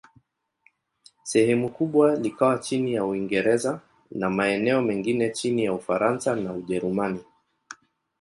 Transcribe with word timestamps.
Sehemu 1.23 1.69
kubwa 1.69 2.15
likawa 2.15 2.57
chini 2.59 2.93
ya 2.93 3.05
Uingereza, 3.05 3.81
na 4.11 4.29
maeneo 4.29 4.81
mengine 4.81 5.29
chini 5.29 5.63
ya 5.65 5.73
Ufaransa 5.73 6.35
na 6.35 6.53
Ujerumani. 6.53 7.19